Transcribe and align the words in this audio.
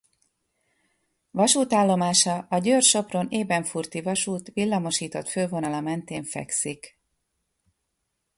Vasútállomása 1.31 2.37
a 2.49 2.57
Győr–Sopron–Ebenfurti 2.57 4.01
Vasút 4.01 4.47
villamosított 4.53 5.29
fővonala 5.29 5.81
mentén 5.81 6.23
fekszik. 6.23 6.97